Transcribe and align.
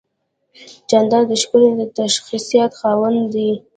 جانداد 0.89 1.25
د 1.29 1.31
ښکلي 1.41 1.69
شخصیت 2.15 2.71
خاوند 2.79 3.21
دی. 3.33 3.49